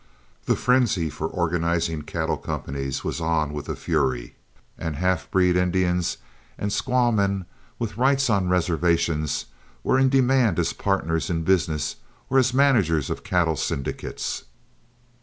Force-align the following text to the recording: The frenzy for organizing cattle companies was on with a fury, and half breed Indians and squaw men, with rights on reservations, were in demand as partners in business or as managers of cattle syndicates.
The 0.45 0.55
frenzy 0.55 1.11
for 1.11 1.27
organizing 1.27 2.01
cattle 2.01 2.35
companies 2.37 3.03
was 3.03 3.21
on 3.21 3.53
with 3.53 3.69
a 3.69 3.75
fury, 3.75 4.33
and 4.75 4.95
half 4.95 5.29
breed 5.29 5.55
Indians 5.55 6.17
and 6.57 6.71
squaw 6.71 7.13
men, 7.13 7.45
with 7.77 7.97
rights 7.97 8.27
on 8.27 8.49
reservations, 8.49 9.45
were 9.83 9.99
in 9.99 10.09
demand 10.09 10.57
as 10.57 10.73
partners 10.73 11.29
in 11.29 11.43
business 11.43 11.97
or 12.31 12.39
as 12.39 12.51
managers 12.51 13.11
of 13.11 13.23
cattle 13.23 13.55
syndicates. 13.55 14.45